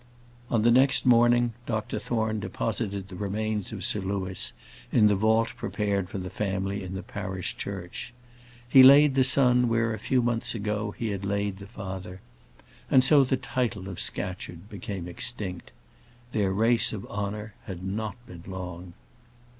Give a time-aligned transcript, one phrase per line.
[0.49, 4.51] On the next morning, Dr Thorne deposited the remains of Sir Louis
[4.91, 8.11] in the vault prepared for the family in the parish church.
[8.67, 12.19] He laid the son where a few months ago he had laid the father,
[12.89, 15.71] and so the title of Scatcherd became extinct.
[16.31, 18.93] Their race of honour had not been long.